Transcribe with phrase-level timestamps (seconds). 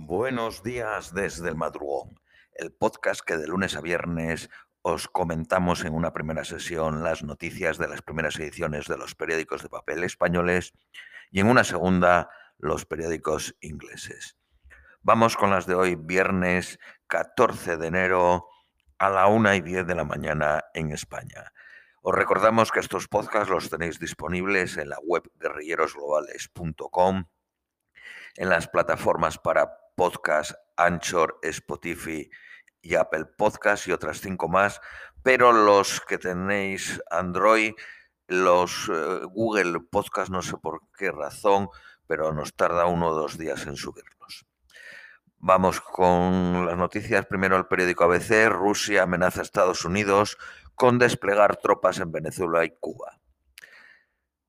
[0.00, 2.20] Buenos días desde el madrugón,
[2.54, 4.48] el podcast que de lunes a viernes
[4.80, 9.64] os comentamos en una primera sesión las noticias de las primeras ediciones de los periódicos
[9.64, 10.72] de papel españoles
[11.32, 14.36] y en una segunda los periódicos ingleses.
[15.02, 16.78] Vamos con las de hoy, viernes
[17.08, 18.46] 14 de enero
[18.98, 21.52] a la 1 y 10 de la mañana en España.
[22.02, 27.24] Os recordamos que estos podcasts los tenéis disponibles en la web guerrillerosglobales.com
[28.36, 32.30] en las plataformas para podcast Anchor, Spotify
[32.80, 34.80] y Apple Podcast y otras cinco más,
[35.24, 37.72] pero los que tenéis Android,
[38.28, 41.68] los eh, Google Podcast, no sé por qué razón,
[42.06, 44.46] pero nos tarda uno o dos días en subirlos.
[45.38, 47.26] Vamos con las noticias.
[47.26, 48.48] Primero el periódico ABC.
[48.48, 50.38] Rusia amenaza a Estados Unidos
[50.76, 53.18] con desplegar tropas en Venezuela y Cuba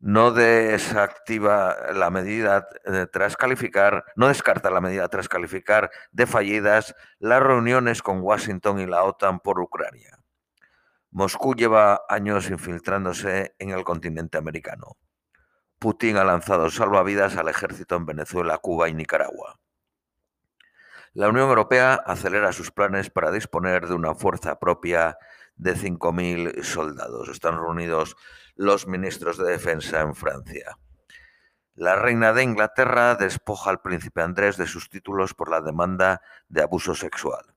[0.00, 2.68] no desactiva la medida
[3.12, 8.86] tras calificar, no descarta la medida tras calificar de fallidas las reuniones con Washington y
[8.86, 10.18] la OTAN por Ucrania.
[11.10, 14.96] Moscú lleva años infiltrándose en el continente americano.
[15.78, 19.58] Putin ha lanzado salvavidas al ejército en Venezuela, Cuba y Nicaragua.
[21.14, 25.16] La Unión Europea acelera sus planes para disponer de una fuerza propia
[25.56, 27.28] de 5.000 soldados.
[27.28, 28.16] Están reunidos
[28.58, 30.76] los ministros de defensa en Francia.
[31.76, 36.62] La reina de Inglaterra despoja al príncipe Andrés de sus títulos por la demanda de
[36.62, 37.54] abuso sexual.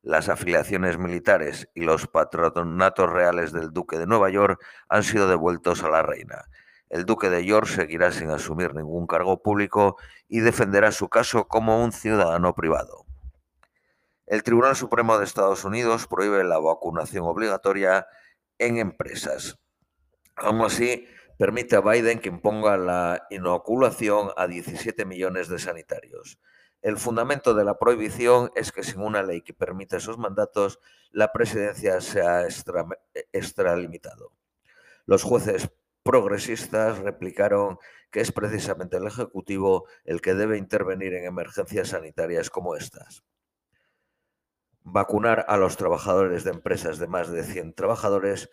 [0.00, 5.84] Las afiliaciones militares y los patronatos reales del duque de Nueva York han sido devueltos
[5.84, 6.46] a la reina.
[6.88, 11.84] El duque de York seguirá sin asumir ningún cargo público y defenderá su caso como
[11.84, 13.04] un ciudadano privado.
[14.24, 18.06] El Tribunal Supremo de Estados Unidos prohíbe la vacunación obligatoria
[18.58, 19.58] en empresas.
[20.36, 21.06] Aún así,
[21.38, 26.38] permite a Biden que imponga la inoculación a 17 millones de sanitarios.
[26.80, 31.32] El fundamento de la prohibición es que sin una ley que permita esos mandatos, la
[31.32, 32.46] presidencia se ha
[33.32, 34.32] extralimitado.
[35.06, 35.70] Los jueces
[36.02, 37.78] progresistas replicaron
[38.10, 43.22] que es precisamente el Ejecutivo el que debe intervenir en emergencias sanitarias como estas
[44.84, 48.50] vacunar a los trabajadores de empresas de más de 100 trabajadores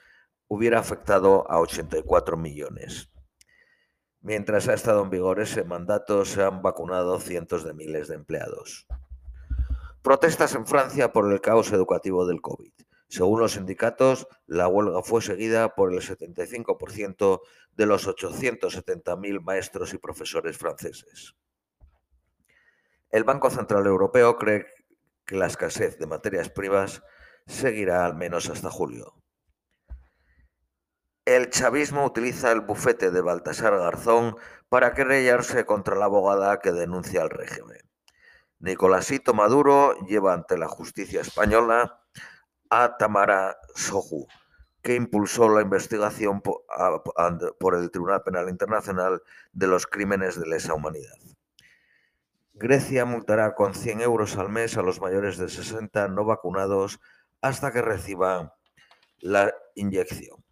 [0.50, 3.10] hubiera afectado a 84 millones.
[4.22, 8.86] Mientras ha estado en vigor ese mandato, se han vacunado cientos de miles de empleados.
[10.02, 12.74] Protestas en Francia por el caos educativo del COVID.
[13.08, 17.42] Según los sindicatos, la huelga fue seguida por el 75%
[17.76, 21.36] de los 870.000 maestros y profesores franceses.
[23.12, 24.66] El Banco Central Europeo cree
[25.26, 27.04] que la escasez de materias primas
[27.46, 29.19] seguirá al menos hasta julio.
[31.30, 34.36] El chavismo utiliza el bufete de Baltasar Garzón
[34.68, 37.78] para querellarse contra la abogada que denuncia al régimen.
[38.58, 42.02] Nicolásito Maduro lleva ante la justicia española
[42.72, 44.26] a Tamara Soju,
[44.82, 49.22] que impulsó la investigación por el Tribunal Penal Internacional
[49.54, 51.14] de los crímenes de lesa humanidad.
[52.54, 57.00] Grecia multará con 100 euros al mes a los mayores de 60 no vacunados
[57.40, 58.52] hasta que reciban
[59.20, 60.44] la inyección.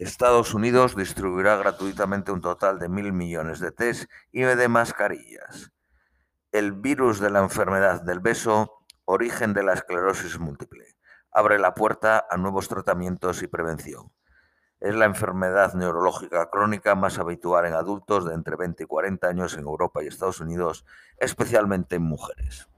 [0.00, 5.72] Estados Unidos distribuirá gratuitamente un total de mil millones de test y de mascarillas.
[6.52, 10.86] El virus de la enfermedad del beso, origen de la esclerosis múltiple,
[11.30, 14.10] abre la puerta a nuevos tratamientos y prevención.
[14.80, 19.52] Es la enfermedad neurológica crónica más habitual en adultos de entre 20 y 40 años
[19.52, 20.86] en Europa y Estados Unidos,
[21.18, 22.70] especialmente en mujeres.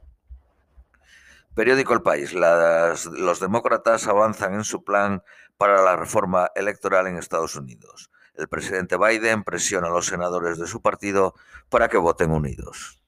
[1.54, 2.32] Periódico El País.
[2.32, 5.22] los demócratas avanzan en su plan
[5.56, 8.10] para la reforma electoral en Estados Unidos.
[8.34, 11.34] El presidente Biden presiona a los senadores de su partido
[11.68, 13.02] para que voten unidos.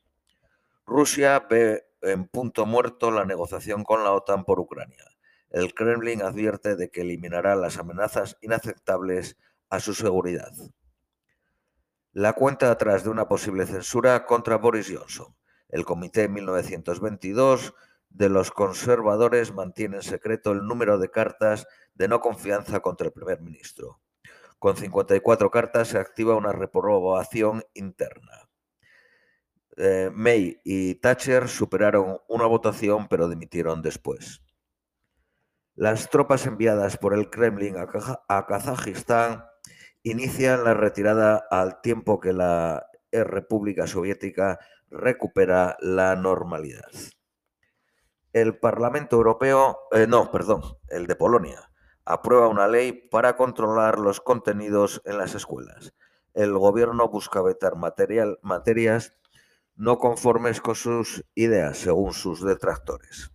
[0.87, 5.05] Rusia ve en punto muerto la negociación con la OTAN por Ucrania
[5.55, 9.37] el Kremlin advierte de que eliminará las amenazas inaceptables
[9.71, 10.51] a su seguridad.
[12.13, 15.37] La cuenta atrás de una posible censura contra Boris Johnson.
[15.69, 17.73] El Comité 1922
[18.11, 23.13] de los conservadores mantiene en secreto el número de cartas de no confianza contra el
[23.13, 24.01] primer ministro.
[24.59, 28.49] Con 54 cartas se activa una reprobación interna.
[29.77, 34.43] Eh, May y Thatcher superaron una votación pero dimitieron después.
[35.75, 39.45] Las tropas enviadas por el Kremlin a Kazajistán
[40.05, 46.91] inician la retirada al tiempo que la República Soviética recupera la normalidad.
[48.33, 51.71] El Parlamento Europeo, eh, no, perdón, el de Polonia,
[52.05, 55.95] aprueba una ley para controlar los contenidos en las escuelas.
[56.35, 59.17] El gobierno busca vetar material, materias
[59.77, 63.31] no conformes con sus ideas, según sus detractores.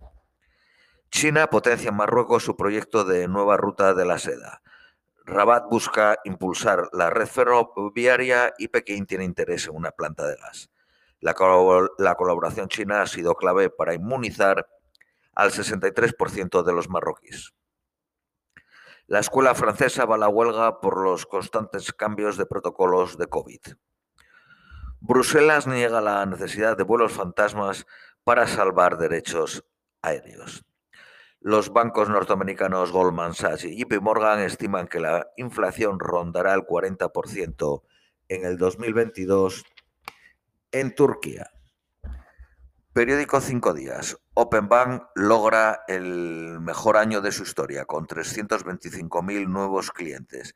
[1.12, 4.62] China potencia en Marruecos su proyecto de nueva ruta de la seda.
[5.25, 10.69] Rabat busca impulsar la red ferroviaria y Pekín tiene interés en una planta de gas.
[11.19, 14.68] La, colaboración china ha sido clave para inmunizar
[15.36, 17.54] al 63% de los marroquíes.
[19.09, 23.59] La escuela francesa va a la huelga por los constantes cambios de protocolos de COVID.
[25.00, 27.88] Bruselas niega la necesidad de vuelos fantasmas
[28.23, 29.65] para salvar derechos
[30.03, 30.63] aéreos.
[31.39, 37.81] Los bancos norteamericanos Goldman Sachs y JP Morgan estiman que la inflación rondará el 40%
[38.27, 39.65] en el 2022
[40.71, 41.50] en Turquía.
[42.91, 44.18] Periódico Cinco Días.
[44.33, 50.56] Openbank logra el mejor año de su historia con 325.000 nuevos clientes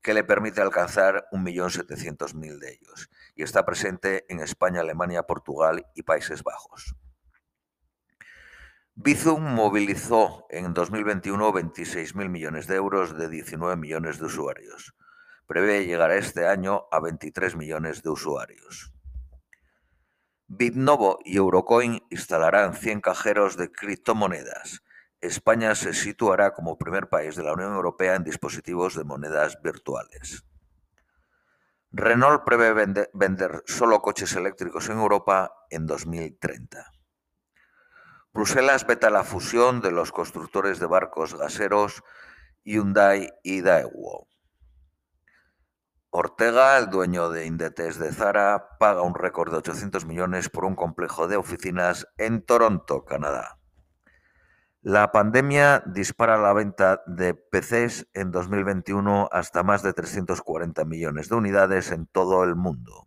[0.00, 6.04] que le permite alcanzar 1.700.000 de ellos y está presente en España, Alemania, Portugal y
[6.04, 6.96] Países Bajos.
[8.94, 14.94] Bizum movilizó en 2021 26.000 millones de euros de 19 millones de usuarios.
[15.46, 18.94] Prevé llegar este año a 23 millones de usuarios.
[20.50, 24.82] Bitnovo y Eurocoin instalarán 100 cajeros de criptomonedas.
[25.20, 30.46] España se situará como primer país de la Unión Europea en dispositivos de monedas virtuales.
[31.92, 36.92] Renault prevé vender, solo coches eléctricos en Europa en 2030.
[38.32, 42.02] Bruselas veta la fusión de los constructores de barcos gaseros
[42.64, 44.28] Hyundai y Daewoo.
[46.10, 50.74] Ortega, el dueño de Indetes de Zara, paga un récord de 800 millones por un
[50.74, 53.58] complejo de oficinas en Toronto, Canadá.
[54.80, 61.34] La pandemia dispara la venta de PCs en 2021 hasta más de 340 millones de
[61.34, 63.06] unidades en todo el mundo.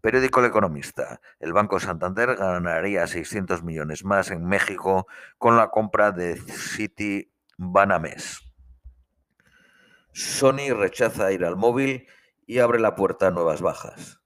[0.00, 1.20] Periódico El Economista.
[1.40, 5.08] El Banco Santander ganaría 600 millones más en México
[5.38, 8.49] con la compra de City Banamex.
[10.12, 12.06] Sony rechaza ir al móvil
[12.46, 14.20] y abre la puerta a nuevas bajas.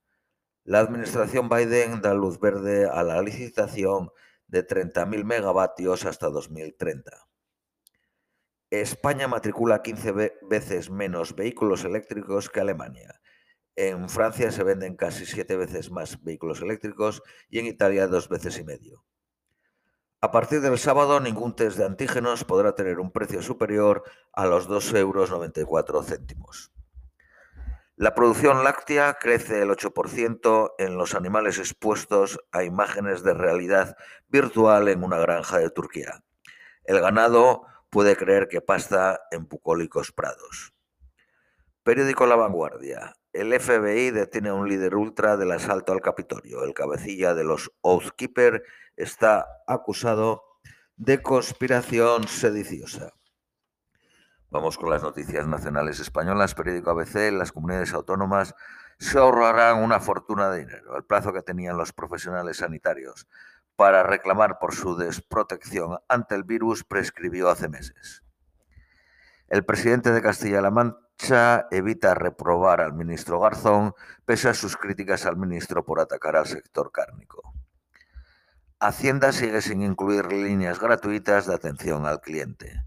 [0.65, 4.11] La administración Biden da luz verde a la licitación
[4.47, 7.29] de 30.000 megavatios hasta 2030.
[8.71, 13.21] España matricula 15 veces menos vehículos eléctricos que Alemania.
[13.77, 18.59] En Francia se venden casi 7 veces más vehículos eléctricos y en Italia dos veces
[18.59, 19.05] y medio.
[20.25, 24.71] A partir del sábado, ningún test de antígenos podrá tener un precio superior a los
[24.71, 26.73] 2,94 euros.
[27.97, 33.99] La producción láctea crece el 8% en los animales expuestos a imágenes de realidad
[34.29, 36.25] virtual en una granja de Turquía.
[36.85, 40.73] El ganado puede creer que pasta en bucólicos prados.
[41.83, 43.13] Periódico La Vanguardia.
[43.35, 46.63] El FBI detiene a un líder ultra del asalto al Capitolio.
[46.63, 48.63] El cabecilla de los Oathkeeper
[48.97, 50.45] está acusado
[50.97, 53.13] de conspiración sediciosa.
[54.51, 56.55] Vamos con las noticias nacionales españolas.
[56.55, 58.55] Periódico ABC, las comunidades autónomas
[59.01, 60.97] se ahorrarán una fortuna de dinero.
[60.97, 63.27] El plazo que tenían los profesionales sanitarios
[63.75, 68.23] para reclamar por su desprotección ante el virus prescribió hace meses.
[69.49, 71.04] El presidente de Castilla-La Mancha
[71.71, 73.95] evita reprobar al ministro Garzón
[74.25, 77.55] pese a sus críticas al ministro por atacar al sector cárnico.
[78.81, 82.85] Hacienda sigue sin incluir líneas gratuitas de atención al cliente.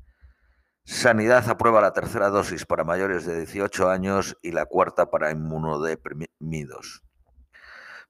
[0.83, 7.03] Sanidad aprueba la tercera dosis para mayores de 18 años y la cuarta para inmunodeprimidos.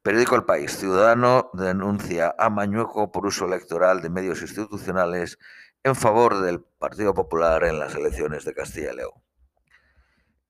[0.04, 0.78] Periódico El País.
[0.78, 5.40] Ciudadano denuncia a Mañueco por uso electoral de medios institucionales
[5.84, 9.27] en favor del Partido Popular en las elecciones de Castilla y León.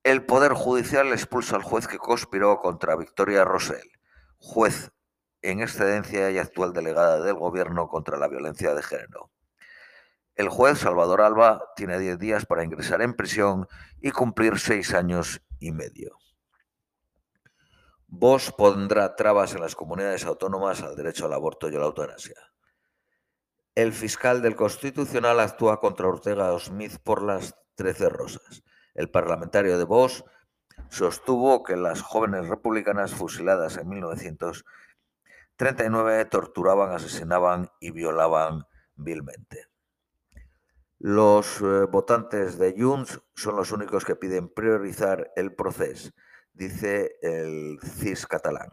[0.08, 3.92] El Poder Judicial expulsa al juez que conspiró contra Victoria Rosell,
[4.38, 4.94] juez
[5.42, 9.32] en excedencia y actual delegada del Gobierno contra la violencia de género.
[10.36, 13.68] El juez Salvador Alba tiene 10 días para ingresar en prisión
[14.00, 16.18] y cumplir seis años y medio.
[18.08, 22.40] Vox pondrá trabas en las comunidades autónomas al derecho al aborto y a la eutanasia.
[23.76, 28.64] El fiscal del Constitucional actúa contra Ortega Smith por las 13 rosas.
[28.98, 30.26] El parlamentario de Vox
[30.90, 39.68] sostuvo que las jóvenes republicanas fusiladas en 1939 torturaban, asesinaban y violaban vilmente.
[40.98, 46.10] Los eh, votantes de Junts son los únicos que piden priorizar el proceso,
[46.54, 48.72] dice el CIS catalán.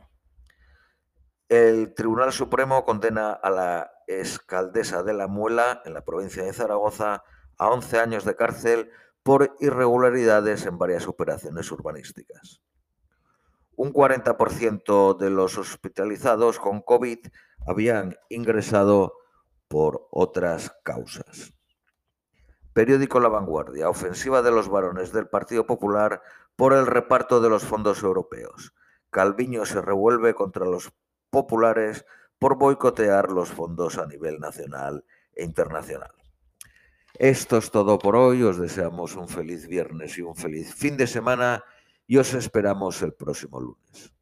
[1.50, 7.22] El Tribunal Supremo condena a la escaldesa de la Muela, en la provincia de Zaragoza,
[7.58, 8.90] a 11 años de cárcel
[9.24, 12.60] por irregularidades en varias operaciones urbanísticas.
[13.76, 17.18] un 40% de los hospitalizados con COVID
[17.66, 19.14] habían ingresado
[19.66, 21.54] por otras causas.
[22.72, 26.22] Periódico La Vanguardia, ofensiva de los varones del Partido Popular
[26.54, 28.74] por el reparto de los fondos europeos.
[29.10, 30.92] Calviño se revuelve contra los
[31.30, 32.04] populares
[32.38, 36.23] por boicotear los fondos a nivel nacional e internacional.
[37.18, 41.06] Esto es todo por hoy, os deseamos un feliz viernes y un feliz fin de
[41.06, 41.62] semana
[42.08, 44.12] y os esperamos el próximo lunes.